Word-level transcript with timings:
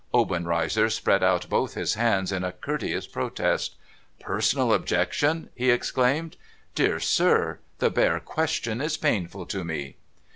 Obenreizer 0.15 0.89
spread 0.89 1.21
out 1.21 1.47
both 1.47 1.75
his 1.75 1.93
hands 1.93 2.31
in 2.31 2.41
courteous 2.59 3.05
protest. 3.05 3.75
* 3.99 4.19
Personal 4.19 4.73
objection!' 4.73 5.49
he 5.55 5.69
exclaimed.' 5.69 6.37
Dear 6.73 6.99
sir, 6.99 7.59
the 7.77 7.91
bare 7.91 8.19
question 8.19 8.81
is 8.81 8.97
painful 8.97 9.45
to 9.45 9.63
me.' 9.63 9.97